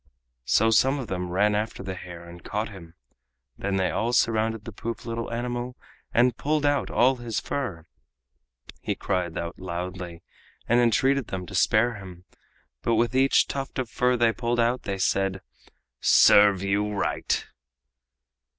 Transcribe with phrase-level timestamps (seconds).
[0.45, 2.95] So some of them ran after the hare and caught him.
[3.55, 5.77] Then they all surrounded the poor little animal
[6.11, 7.85] and pulled out all his fur.
[8.81, 10.23] He cried out loudly
[10.67, 12.25] and entreated them to spare him,
[12.81, 15.39] but with each tuft of fur they pulled out they said:
[15.99, 17.45] "Serve you right!"